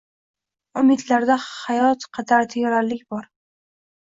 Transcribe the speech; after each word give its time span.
Umidlarda 0.81 1.35
hayot 1.43 2.07
qadar 2.19 2.51
teranlik 2.55 3.07
bor 3.17 3.29